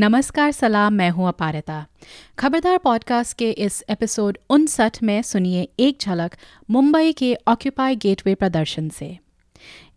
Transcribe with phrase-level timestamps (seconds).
[0.00, 1.86] नमस्कार, सलाम, मैं हूँ अपारिता।
[2.38, 6.36] खबरदार पॉडकास्ट के इस एपिसोड उनसठ में सुनिए एक झलक
[6.70, 9.18] मुंबई के ऑक्यूपाई गेटवे प्रदर्शन से।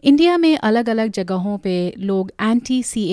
[0.03, 3.05] इंडिया में अलग अलग जगहों पे लोग एंटी सी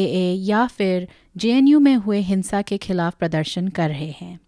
[0.50, 4.40] या फिर जेएनयू में हुए हिंसा के खिलाफ प्रदर्शन कर रहे हैं।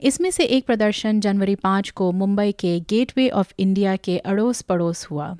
[0.00, 5.06] इसमें से एक प्रदर्शन जनवरी पाँच को मुंबई के गेटवे ऑफ़ इंडिया के अड़ोस पड़ोस
[5.06, 5.36] हुआ।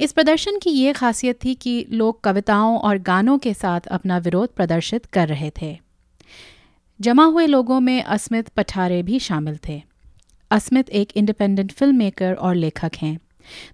[0.00, 4.54] इस प्रदर्शन की ये खासियत थी कि लोग कविताओं और गानों के साथ अपना विरोध
[4.54, 5.78] प्रदर्शित कर रहे थे।
[7.00, 9.82] जमा हुए लोगों में अस्मित पठारे भी शामिल थे।
[10.50, 13.20] अस्मित एक इंडिपेंडेंट फ़िल्म मेकर और लेखक हैं।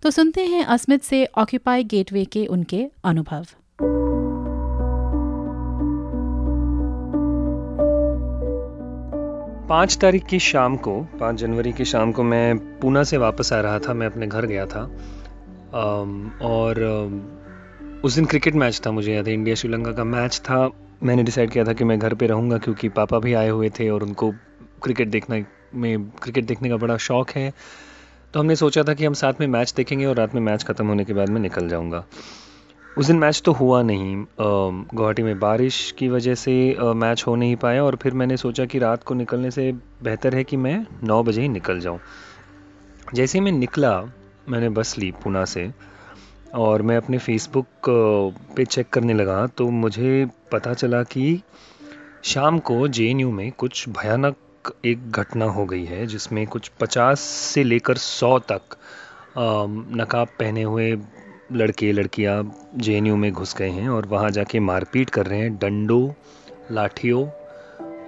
[0.02, 3.46] तो सुनते हैं अस्मित से ऑक्यूपाई गेटवे के उनके अनुभव।
[9.68, 13.60] पाँच तारीख की शाम को, पाँच जनवरी की शाम को मैं पूना से वापस आ
[13.60, 14.90] रहा था। मैं अपने घर गया था।
[15.74, 16.80] और
[18.04, 20.68] उस दिन क्रिकेट मैच था मुझे याद है इंडिया श्रीलंका का मैच था।
[21.02, 23.88] मैंने डिसाइड किया था कि मैं घर पे रहूँगा क्योंकि पापा भी आए हुए थे
[23.90, 24.30] और उनको
[24.82, 25.44] क्रिकेट देखना,
[25.74, 27.52] में क्रिकेट देखने का बड़ा शौक है।
[28.34, 30.86] तो हमने सोचा था कि हम साथ में मैच देखेंगे और रात में मैच ख़त्म
[30.86, 32.04] होने के बाद मैं निकल जाऊँगा।
[32.98, 37.56] उस दिन मैच तो हुआ नहीं। गुवाहाटी में बारिश की वजह से मैच हो नहीं
[37.56, 41.22] पाया और फिर मैंने सोचा कि रात को निकलने से बेहतर है कि मैं नौ
[41.22, 41.98] बजे ही निकल जाऊँ।
[43.14, 43.98] जैसे मैं निकला
[44.48, 45.70] मैंने बस ली पूना से
[46.54, 47.66] और मैं अपने फेसबुक
[48.56, 51.42] पे चेक करने लगा तो मुझे पता चला कि
[52.24, 54.36] शाम को जेएनयू में कुछ भयानक
[54.84, 58.60] एक घटना हो गई है जिसमें कुछ पचास से लेकर सौ तक
[59.38, 60.98] नकाब पहने हुए
[61.52, 66.12] लड़के, लड़कियाँ जे में घुस गए हैं और वहाँ जाके मारपीट कर रहे हैं डंडों,
[66.72, 67.28] लाठियों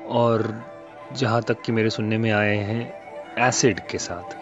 [0.07, 0.63] और
[1.13, 2.93] जहाँ तक कि मेरे सुनने में आए हैं
[3.49, 4.38] एसिड के साथ।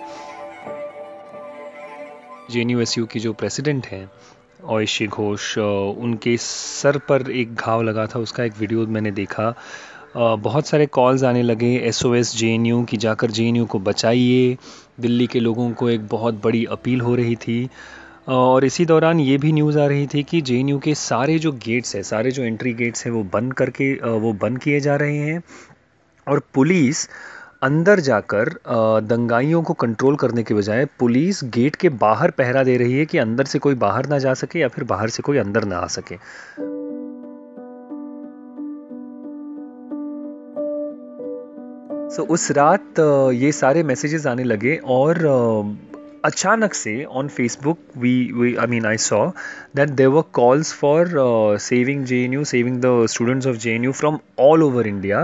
[2.51, 4.09] जे की जो प्रेसिडेंट हैं
[4.65, 9.55] ओयशी घोष उनके सर पर एक घाव लगा था, उसका एक वीडियो मैंने देखा।
[10.17, 13.57] बहुत सारे कॉल्स आने लगे S O S J N U की जाकर जे एन
[13.57, 14.57] यू को बचाइए,
[15.01, 17.69] दिल्ली के लोगों को एक बहुत बड़ी अपील हो रही थी।
[18.29, 21.95] और इसी दौरान ये भी न्यूज़ आ रही थी कि जेएनयू के सारे जो गेट्स
[21.97, 25.43] हैं, सारे जो एंट्री गेट्स हैं, वो बंद करके वो बंद किए जा रहे हैं।
[26.27, 27.09] और पुलिस
[27.67, 28.49] अंदर जाकर
[29.05, 33.19] दंगाइयों को कंट्रोल करने के बजाय पुलिस गेट के बाहर पहरा दे रही है कि
[33.19, 35.87] अंदर से कोई बाहर ना जा सके या फिर बाहर से कोई अंदर ना आ
[35.87, 36.17] सके।
[42.07, 43.01] सो so, उस रात
[43.35, 45.19] ये सारे मैसेजेस आने लगे और
[46.26, 49.26] अचानक से on Facebook we we I mean I saw
[49.76, 51.08] that there were calls for
[51.62, 55.18] saving J N U saving the students of J N U from all over India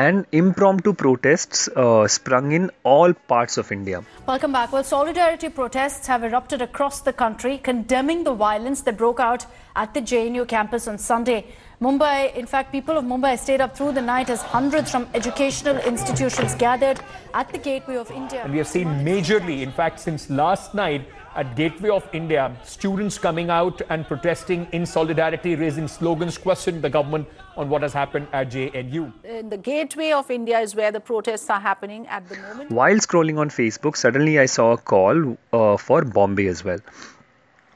[0.00, 4.02] and impromptu protests uh, sprung in all parts of India.
[4.28, 4.76] Welcome back.
[4.76, 9.94] Well, solidarity protests have erupted across the country condemning the violence that broke out at
[9.94, 11.40] the JNU campus on Sunday.
[11.80, 15.78] Mumbai, in fact, people of Mumbai stayed up through the night as hundreds from educational
[15.78, 17.00] institutions gathered
[17.34, 18.42] at the Gateway of India.
[18.44, 23.18] And we have seen majorly, in fact, since last night at Gateway of India, students
[23.18, 27.26] coming out and protesting in solidarity, raising slogans, questioning the government
[27.56, 29.12] on what has happened at JNU.
[29.24, 32.70] In the Gateway of India is where the protests are happening at the moment.
[32.70, 36.78] While scrolling on Facebook, suddenly I saw a call uh, for Bombay as well.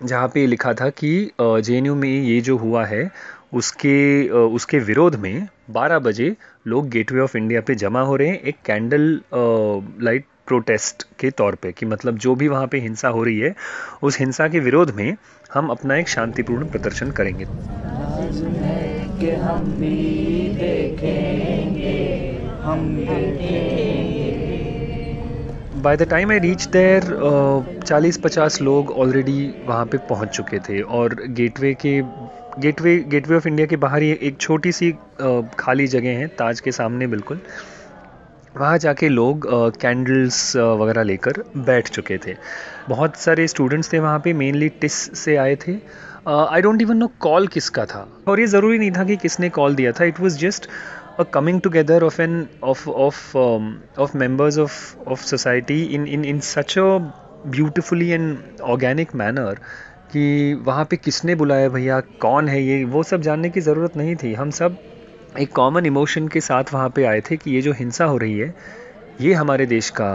[0.03, 1.10] जहाँ पे लिखा था कि
[1.41, 3.10] जे में ये जो हुआ है
[3.51, 3.94] उसके
[4.29, 6.35] उसके विरोध में 12 बजे
[6.67, 9.09] लोग गेटवे ऑफ़ इंडिया पे जमा हो रहे हैं एक कैंडल
[10.06, 13.53] लाइट प्रोटेस्ट के तौर पे कि मतलब जो भी वहाँ पे हिंसा हो रही है,
[14.03, 15.16] उस हिंसा के विरोध में
[15.53, 17.47] हम अपना एक शांतिपूर्ण प्रदर्शन करेंगे।
[25.73, 27.03] By the time I reach there
[27.85, 29.35] चालीस पचास लोग ऑलरेडी
[29.66, 32.01] वहाँ पे पहुँच चुके थे और गेटवे के
[32.59, 34.91] गेटवे गेटवे ऑफ़ इंडिया के बाहर ही एक छोटी सी
[35.59, 37.39] खाली जगह है, ताज के सामने बिल्कुल।
[38.56, 39.47] वहाँ जाके लोग
[39.81, 42.35] कैंडल्स वगैरह लेकर बैठ चुके थे।
[42.90, 45.75] बहुत सारे स्टूडेंट्स थे वहाँ पे मेनली टिस से आए थे।
[46.29, 49.75] I don't even know call किसका था। और ये ज़रूरी नहीं था कि किसने कॉल
[49.75, 50.67] दिया था। It was just
[51.19, 56.40] a coming together of an of of of members of of society in in in
[56.49, 56.97] such a
[57.47, 59.59] beautifully and organic manner
[60.13, 61.99] कि वहाँ पे किसने बुलाया भैया?
[62.22, 62.84] कौन है ये?
[62.85, 64.78] वो सब जानने की ज़रूरत नहीं थी। हम सब
[65.40, 68.37] एक कॉमन इमोशन के साथ वहाँ पे आए थे कि ये जो हिंसा हो रही
[68.40, 68.53] है
[69.22, 70.11] ये हमारे देश का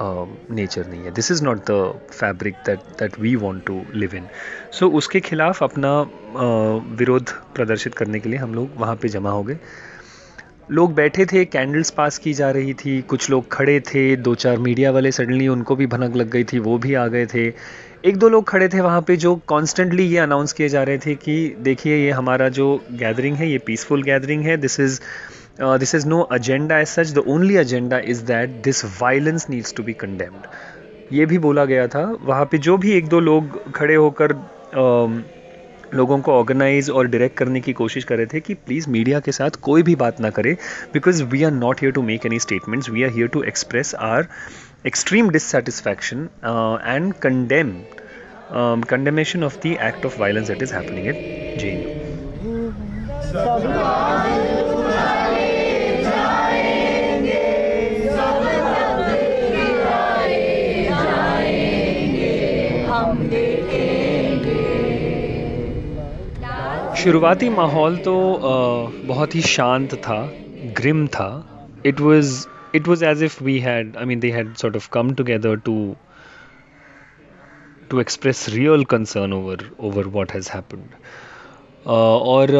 [0.00, 4.14] नेचर uh, नहीं है। This is not the fabric that that we want to live
[4.14, 4.26] in
[4.72, 9.30] so उसके खिलाफ अपना uh, विरोध प्रदर्शित करने के लिए हम लोग वहाँ पे जमा
[9.30, 9.58] हो गए।
[10.72, 14.58] लोग बैठे थे कैंडल्स पास की जा रही थी कुछ लोग खड़े थे दो चार
[14.58, 17.46] मीडिया वाले सडनली उनको भी भनक लग गई थी वो भी आ गए थे।
[18.04, 21.14] एक दो लोग खड़े थे वहाँ पे जो कॉन्स्टेंटली ये अनाउंस किए जा रहे थे
[21.14, 25.00] कि देखिए ये हमारा जो गैदरिंग है ये पीसफुल गैदरिंग है this is
[25.60, 29.82] this is no agenda as such the only agenda is that this violence needs to
[29.82, 33.94] be condemned ये भी बोला गया था। वहाँ पे जो भी एक दो लोग खड़े
[33.94, 35.22] होकर uh,
[35.94, 39.32] लोगों को ऑर्गेनाइज और डायरेक्ट करने की कोशिश कर रहे थे कि प्लीज़ मीडिया के
[39.32, 40.56] साथ कोई भी बात ना करे
[40.92, 44.26] because we are not here to make any statements we are here to express our
[44.86, 46.28] extreme dissatisfaction
[46.86, 47.72] and condemn
[48.88, 51.90] condemnation of the act of violence that is happening it J U
[67.02, 68.12] शुरुआती माहौल तो
[69.04, 70.16] बहुत ही शांत था
[70.78, 71.28] grim था।
[71.86, 75.12] It was it was as if we had I mean they had sort of come
[75.14, 75.74] together to
[77.90, 80.94] to express real concern over over what has happened
[81.86, 82.54] और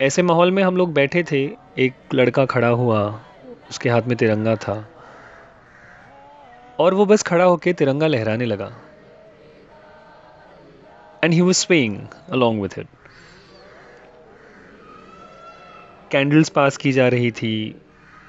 [0.00, 1.44] ऐसे माहौल में हम लोग बैठे थे।
[1.78, 3.00] एक लड़का खड़ा हुआ,
[3.70, 4.84] उसके हाथ में तिरंगा था।
[6.80, 8.72] और वो बस खड़ा होकर तिरंगा लहराने लगा।
[11.24, 11.96] And he was swaying
[12.32, 12.86] along with it
[16.14, 17.74] candles pass की जा रही थी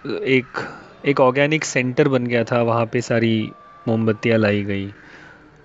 [0.06, 0.60] एक
[1.06, 3.52] एक ऑर्गेनिक सेंटर बन गया था वहाँ पे सारी
[3.88, 4.86] मोमबत्तियाँ लाई गई।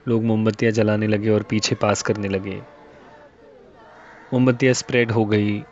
[0.09, 2.61] लोग मोमबत्तियाँ जलाने लगे और पीछे पास करने लगे।
[4.33, 5.63] मोमबत्तियाँ स्प्रेड हो गई।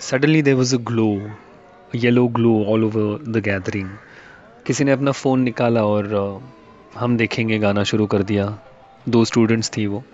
[0.00, 1.08] Suddenly there was a glow
[1.94, 3.88] yellow glow all over the gathering
[4.66, 8.58] किसी ने अपना फ़ोन निकाला और uh, हम देखेंगे गाना शुरू कर दिया।
[9.08, 10.04] दो स्टूडेंट्स थी वो।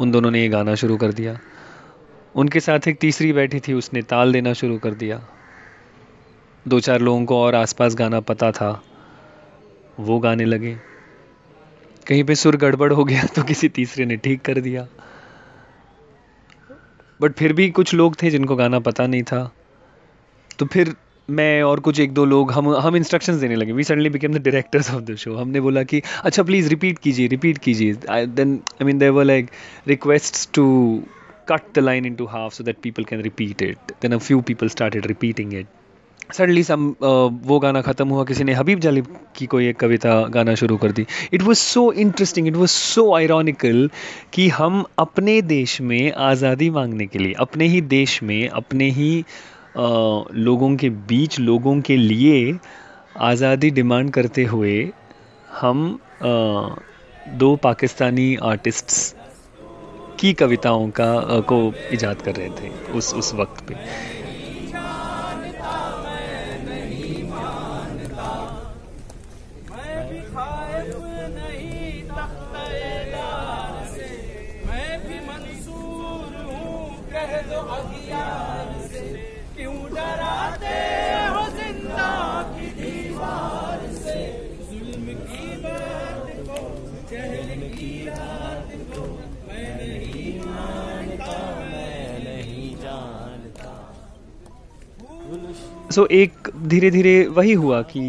[0.00, 1.38] उन दोनों ने ये गाना शुरू कर दिया।
[2.34, 5.20] उनके साथ एक तीसरी बैठी थी, उसने ताल देना शुरू कर दिया।
[6.66, 8.82] दो चार लोगों को और आसपास गाना पता था।
[10.00, 10.76] वो गाने लगे।
[12.06, 14.86] कहीं पे सुर गड़बड़ हो गया तो किसी तीसरे ने ठीक कर दिया।
[17.20, 19.50] बट फिर भी कुछ लोग थे जिनको गाना पता नहीं था।
[20.58, 20.94] तो फिर
[21.28, 24.42] मैं और कुछ एक दो लोग, हम हम इंस्ट्रक्शंस देने लगे। We suddenly became the
[24.42, 28.84] directors of the show हमने बोला कि अच्छा प्लीज़ रिपीट कीजिए रिपीट कीजिए। Then I
[28.84, 29.50] mean there were like
[29.88, 30.64] request to
[31.46, 33.96] cut the line into half so that people can repeat it.
[34.00, 35.66] Then a few people started repeating it.
[36.32, 36.84] Suddenly some
[37.48, 39.06] वो गाना ख़त्म हुआ किसी ने हबीब जालिब
[39.36, 41.04] की कोई एक कविता गाना शुरू कर दी
[41.34, 43.88] it was so interesting it was so ironical
[44.34, 49.10] कि हम अपने देश में आज़ादी मांगने के लिए अपने ही देश में अपने ही
[49.22, 52.58] uh, लोगों के बीच लोगों के लिए
[53.22, 54.76] आज़ादी डिमांड करते हुए
[55.60, 55.86] हम
[56.22, 56.78] uh,
[57.34, 59.14] दो पाकिस्तानी आर्टिस्ट्स
[60.18, 61.58] की कविताओं का को
[61.92, 63.76] ईजाद कर रहे थे उस उस वक्त पे।
[95.94, 98.00] सो एक धीरे धीरे वही हुआ कि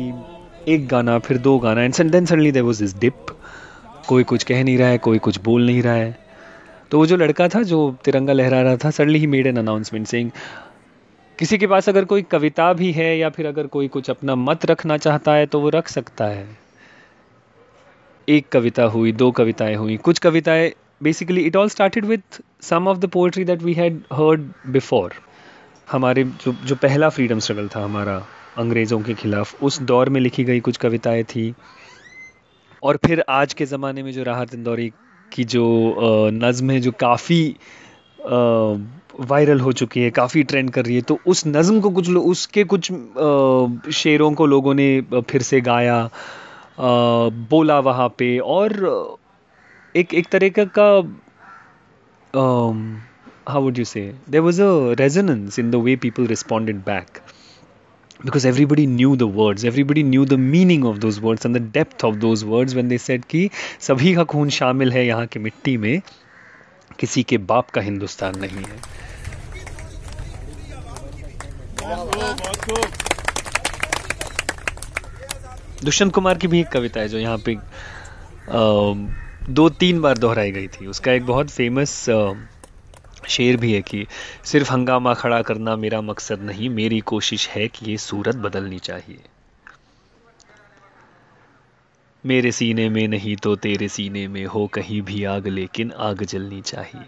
[0.67, 3.25] एक गाना, फिर दो गाना and then suddenly there was this dip
[4.07, 6.17] कोई कुछ कह नहीं रहा है, कोई कुछ बोल नहीं रहा है।
[6.91, 10.07] तो वो जो लड़का था, जो तिरंगा लहरा रहा था suddenly he made an announcement
[10.07, 10.31] saying
[11.39, 14.65] किसी के पास अगर कोई कविता भी है या फिर अगर कोई कुछ अपना मत
[14.65, 16.47] रखना चाहता है तो वो रख सकता है।
[18.29, 20.71] एक कविता हुई, दो कविताएँ हुई, कुछ कविताएँ
[21.03, 25.13] basically it all started with some of the poetry that we had heard before
[25.91, 28.15] हमारे जो जो पहला फ्रीडम स्ट्रगल था हमारा
[28.57, 31.53] अंग्रेज़ों के खिलाफ उस दौर में लिखी गई कुछ कविताएँ थी।
[32.83, 34.91] और फिर आज के ज़माने में जो राहत इंदौरी
[35.31, 35.65] की जो
[36.33, 37.55] नज़म है जो काफ़ी
[39.19, 42.25] वायरल हो चुकी है काफ़ी ट्रेंड कर रही है तो उस नज़म को कुछ लोग
[42.27, 44.89] उसके कुछ आ, शेरों को लोगों ने
[45.29, 46.09] फिर से गाया आ,
[47.51, 48.73] बोला वहाँ पे और
[49.95, 50.89] एक एक तरीके का
[53.47, 57.21] how would you say there was a resonance in the way people responded back
[58.23, 62.03] because everybody knew the words everybody knew the meaning of those words and the depth
[62.03, 63.49] of those words when they said कि
[63.87, 66.01] सभी का खून शामिल है यहाँ की मिट्टी में
[66.99, 69.03] किसी के बाप का हिंदुस्तान नहीं है
[75.83, 77.57] दुष्यंत कुमार की भी एक कविता है जो यहाँ पे
[79.53, 82.05] दो तीन बार दोहराई गई थी उसका एक बहुत फ़ेमस
[83.27, 84.05] शेर भी है कि
[84.43, 89.23] सिर्फ़ हंगामा खड़ा करना मेरा मकसद नहीं, मेरी कोशिश है कि ये सूरत बदलनी चाहिए।
[92.23, 96.61] मेरे सीने में नहीं तो तेरे सीने में हो कहीं भी आग, लेकिन आग जलनी
[96.61, 97.05] चाहिए।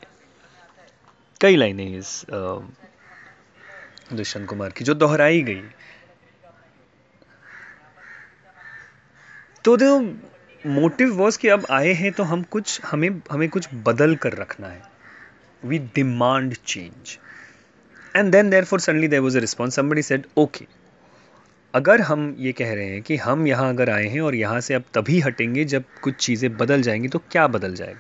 [1.42, 2.26] कई लाइनें इस
[4.14, 5.62] दुष्यंत कुमार की जो दोहराई गई।
[9.66, 10.00] तो
[10.64, 14.68] मोटिव वॉज़ कि अब आए हैं तो हम कुछ, हमें हमें कुछ बदल कर रखना
[14.68, 14.97] है।
[15.66, 17.18] Demand change
[18.16, 20.68] and then there for suddenly there was a response somebody said okay
[21.74, 24.74] अगर हम ये कह रहे हैं कि हम यहाँ अगर आए हैं और यहाँ से
[24.74, 28.00] अब तभी हटेंगे जब कुछ चीज़ें बदल जाएँगी तो क्या बदल जाएगा?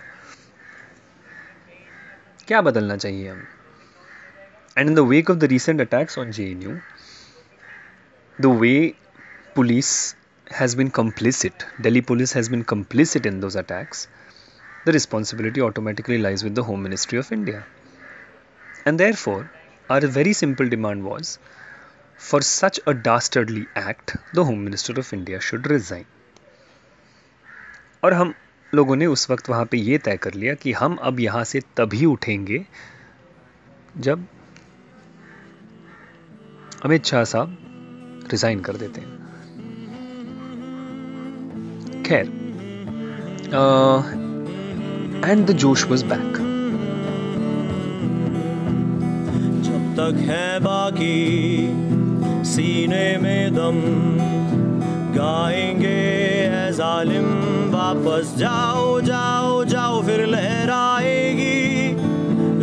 [2.47, 3.43] क्या बदलना चाहिए हम?
[4.77, 6.77] And in the wake of the recent attacks on J N U
[8.41, 8.93] the way
[9.55, 10.15] police
[10.51, 14.07] has been complicit, Delhi police has been complicit in those attacks,
[14.87, 17.63] the responsibility automatically lies with the Home Ministry of India.
[18.85, 19.49] And therefore,
[19.89, 21.39] our very simple demand was
[22.19, 26.05] for such a dastardly act, the Home Minister of India should resign.
[28.03, 28.33] और हम
[28.73, 31.61] लोगों ने उस वक्त वहाँ पे ये तय कर लिया कि हम अब यहाँ से
[31.77, 32.65] तभी उठेंगे
[34.07, 34.27] जब
[36.85, 39.15] अमित शाह साहब रिज़ाइन कर देते हैं
[42.03, 42.25] खैर
[45.25, 46.37] एंड द जोश वॉज़ बैक
[49.65, 51.15] जब तक है बाकी
[52.43, 53.81] सीने में दम
[55.15, 55.97] गाएँगे
[56.45, 57.25] ए जालिम
[57.71, 61.91] वापस जाओ जाओ जाओ फिर लहराएगी।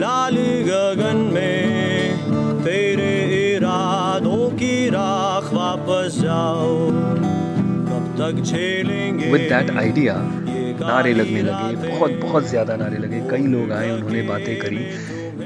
[0.00, 0.36] लाल
[0.68, 3.12] गगन में तेरे
[3.54, 6.88] इरादों की राख वापस जाओ।
[7.88, 10.14] कब तक झेलेंगे। विद दैट आइडिया
[10.86, 14.76] नारे लगने लगे बहुत बहुत ज़्यादा नारे लगे। कई लोग आए उन्होंने बातें करी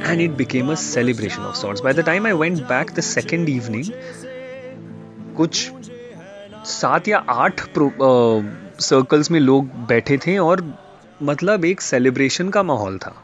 [0.01, 3.49] and it became a celebration of sorts by the time I went back the second
[3.49, 3.93] evening
[5.37, 5.71] कुछ
[6.67, 7.61] सात या आठ
[8.83, 10.63] सर्कल्स में लोग बैठे थे और
[11.23, 13.15] मतलब एक सेलिब्रेशन का माहौल था।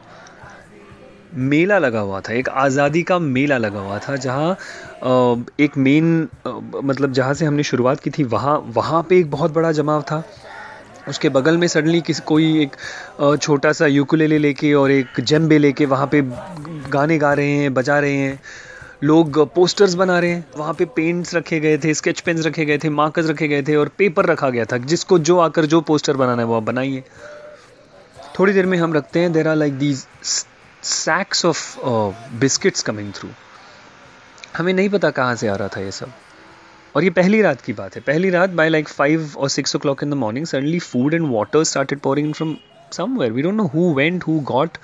[1.33, 4.51] मेला लगा हुआ था एक आज़ादी का मेला लगा हुआ था जहाँ
[5.59, 9.71] एक मेन मतलब जहाँ से हमने शुरुआत की थी वहाँ वहाँ पे एक बहुत बड़ा
[9.71, 10.23] जमाव था।
[11.09, 12.75] उसके बगल में सडनली किसी, कोई एक
[13.41, 16.21] छोटा सा यूकुलेले लेके और एक जेम्बे लेके वहाँ पे
[16.91, 18.39] गाने गा रहे हैं, बजा रहे हैं।
[19.03, 22.77] लोग पोस्टर्स बना रहे हैं। वहाँ पे पेंट्स रखे गए थे स्केच पेन्स रखे गए
[22.77, 26.17] थे मार्कर्स रखे गए थे और पेपर रखा गया था। जिसको जो आकर जो पोस्टर
[26.17, 27.03] बनाना है वो आप बनाइए।
[28.39, 30.05] थोड़ी देर में हम रखते हैं। There are like these
[30.83, 31.79] sacks of
[32.39, 33.29] biscuits coming through
[34.57, 36.11] हमें नहीं पता कहाँ से आ रहा था ये सब।
[36.95, 40.03] और ये पहली रात की बात है। पहली रात बाय लाइक फाइव और six o'clock
[40.03, 42.55] in the morning suddenly food and water started pouring from
[42.93, 44.77] somewhere we don't know who went who got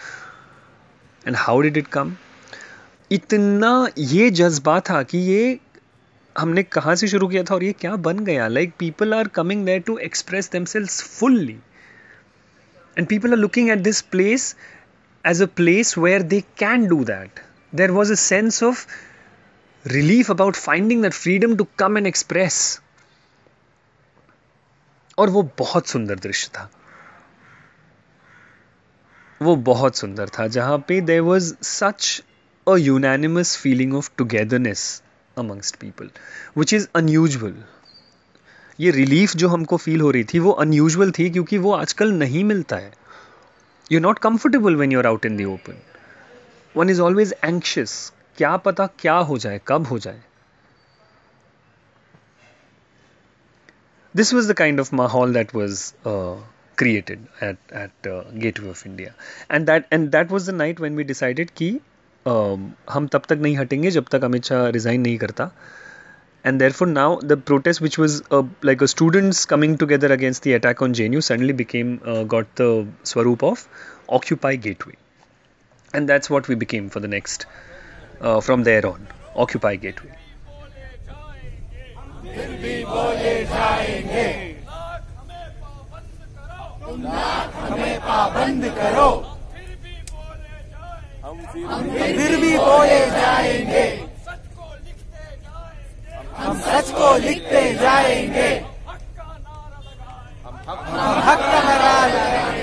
[1.27, 2.15] and how did it come
[3.11, 5.59] इतना ये जज्बा था कि ये
[6.35, 9.65] हमने कहाँ से शुरू किया था और ये क्या बन गया। Like people are coming
[9.65, 11.57] there to express themselves fully
[12.97, 14.55] and people are looking at this place
[15.25, 17.39] as a place where they can do that
[17.75, 18.79] There was a sense of
[19.85, 22.79] relief about finding that freedom to come and express
[25.17, 26.69] और वो बहुत सुंदर दृश्य था।
[29.41, 32.21] वो बहुत सुंदर था, जहाँ पे there was such
[32.67, 35.01] a unanimous feeling of togetherness
[35.37, 36.09] amongst people
[36.57, 37.53] which is unusual
[38.79, 42.43] ये रिलीफ जो हमको फील हो रही थी, वो अनयूजल थी क्योंकि वो आजकल नहीं
[42.43, 42.91] मिलता है।
[43.91, 45.81] You not comfortable when you're out in the open
[46.75, 50.19] one is always anxious क्या पता क्या हो जाए कब हो जाए
[54.19, 56.35] this was the kind of mahal that was uh,
[56.81, 59.13] created at at uh, Gateway of India,
[59.49, 61.69] and that and that was the night when we decided कि
[62.25, 62.57] uh,
[62.89, 65.49] हम तब तक नहीं हटेंगे जब तक अमित शाह रिजाइन नहीं करता
[66.43, 70.53] and therefore now the protest which was uh, like a students coming together against the
[70.59, 72.71] attack on JNU suddenly became uh, got the
[73.11, 73.67] swaroop of
[74.19, 74.95] occupy gateway
[75.93, 77.45] and that's what we became for the next
[78.21, 79.07] uh, from there on.
[79.35, 80.15] Occupy gateway.
[82.31, 82.47] फिर
[92.41, 93.85] भी बोले जाएँगे।
[96.37, 98.49] हम सच को लिखते जाएँगे।
[100.47, 100.55] हम
[101.27, 102.60] हक का नारा लगाएँगे।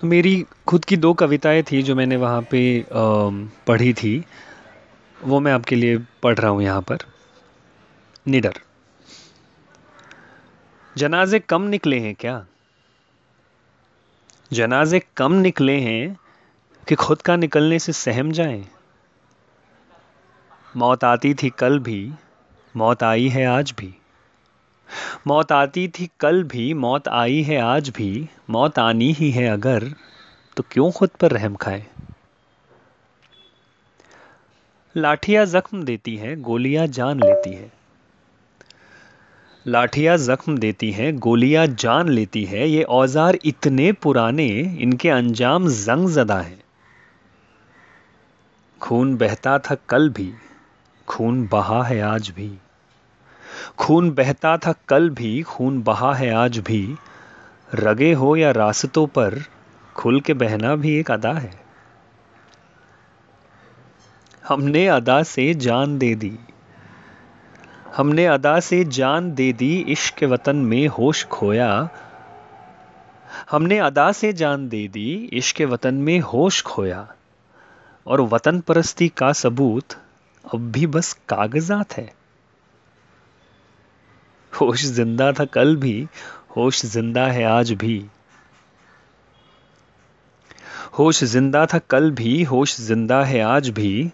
[0.00, 2.86] तो मेरी खुद की दो कविताएँ थी जो मैंने वहाँ पे
[3.66, 4.24] पढ़ी थी।
[5.24, 6.98] वो मैं आपके लिए पढ़ रहा हूँ यहाँ पर।
[8.28, 8.54] निडर।
[10.96, 12.46] जनाजे कम निकले हैं क्या?
[14.52, 16.16] जनाजे कम निकले हैं
[16.88, 18.66] कि खुद का निकलने से सहम जाएँ?
[20.76, 22.12] मौत आती थी कल भी,
[22.76, 23.99] मौत आई है आज भी।
[25.26, 29.92] मौत आती थी कल भी, मौत आई है आज भी, मौत आनी ही है अगर
[30.56, 31.86] तो क्यों खुद पर रहम खाए?
[34.96, 37.72] लाठियाँ जख्म देती हैं, गोलियाँ जान लेती है।
[39.66, 44.48] लाठियाँ जख्म देती हैं, गोलियाँ जान लेती है, ये औज़ार इतने पुराने,
[44.80, 46.62] इनके अंजाम जंग जदा हैं।
[48.80, 50.32] खून बहता था कल भी,
[51.08, 52.58] खून बहा है आज भी।
[53.78, 56.96] खून बहता था कल भी, खून बहा है आज भी।
[57.74, 59.42] रगे हो या रास्तों पर,
[59.94, 61.60] खुल के बहना भी एक अदा है।
[64.48, 66.38] हमने अदा से जान दे दी।
[67.96, 71.88] हमने अदा से जान दे दी, इश्क के वतन में होश खोया।
[73.50, 77.08] हमने अदा से जान दे दी, इश्क के वतन में होश खोया।
[78.06, 79.84] और वतन परस्ती का सबूत
[80.54, 82.19] अब भी बस कागजात है।
[84.52, 86.06] होश ज़िंदा था कल भी,
[86.56, 88.04] होश ज़िंदा है आज भी।
[90.98, 94.10] होश ज़िंदा था कल भी, होश ज़िंदा है आज भी।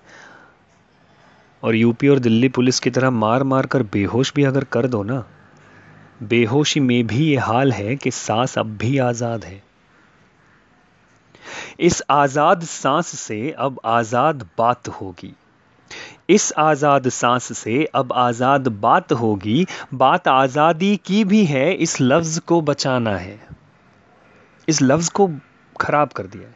[1.63, 5.03] और यूपी और दिल्ली पुलिस की तरह मार मार कर बेहोश भी अगर कर दो
[5.03, 5.25] ना,
[6.23, 9.63] बेहोशी में भी ये हाल है कि सांस अब भी आज़ाद है।
[11.81, 15.33] इस आज़ाद सांस से अब आज़ाद बात होगी।
[16.31, 22.39] इस आज़ाद सांस से अब आज़ाद बात होगी। बात आज़ादी की भी है, इस लफ्ज
[22.39, 23.49] को बचाना है।
[24.69, 25.31] इस लफ्ज को
[25.81, 26.55] खराब कर दिया है।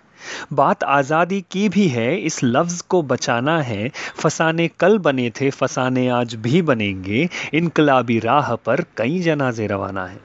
[0.52, 6.08] बात आज़ादी की भी है, इस लफ्ज़ को बचाना है। फसाने कल बने थे, फसाने
[6.08, 10.20] आज भी बनेंगे। इनकलाबी राह पर कई जनाजे रवाना है।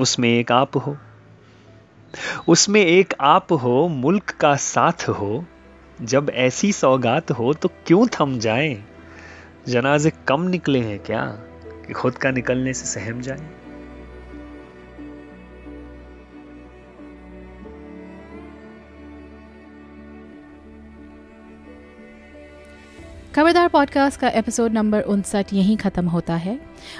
[0.00, 0.96] उसमें एक आप हो।
[2.48, 5.44] उसमें एक आप हो, मुल्क का साथ हो।
[6.02, 8.84] जब ऐसी सौगात हो तो क्यों थम जाएँ?
[9.68, 11.26] जनाजे कम निकले हैं क्या
[11.86, 13.61] कि खुद का निकलने से सहम जाए
[23.34, 26.58] खबरदार पॉडकास्ट का एपिसोड नंबर उनसठ यहीं ख़त्म होता है।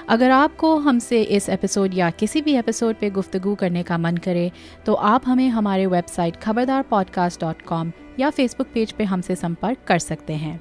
[0.09, 4.51] अगर आपको हमसे इस एपिसोड या किसी भी एपिसोड पे गुफ्तगू करने का मन करे
[4.87, 9.79] तो आप हमें हमारे website Khabardar podcast dot com या फेसबुक पेज पे हमसे संपर्क
[9.87, 10.61] कर सकते हैं।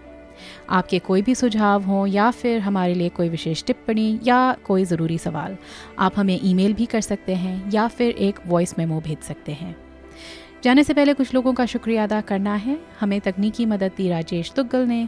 [0.70, 5.18] आपके कोई भी सुझाव हों या फिर हमारे लिए कोई विशेष टिप्पणी या कोई ज़रूरी
[5.18, 5.58] सवाल,
[6.00, 9.76] आप हमें ईमेल भी कर सकते हैं या फिर एक वॉइस मेमो भेज सकते हैं।
[10.64, 14.52] जाने से पहले कुछ लोगों का शुक्रिया अदा करना है। हमें तकनीकी मदद दी राजेश
[14.52, 15.08] तुग्गल ने।